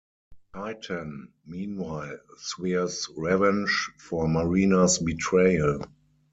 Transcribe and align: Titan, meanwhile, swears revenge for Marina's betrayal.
Titan, 0.55 1.31
meanwhile, 1.45 2.17
swears 2.39 3.07
revenge 3.15 3.91
for 3.99 4.27
Marina's 4.27 4.97
betrayal. 4.97 5.83